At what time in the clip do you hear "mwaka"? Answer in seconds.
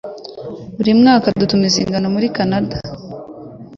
1.01-1.27